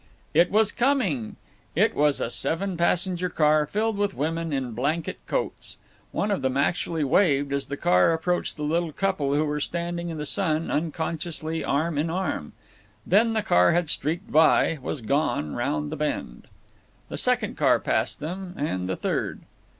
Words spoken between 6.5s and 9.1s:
actually waved, as the car approached the little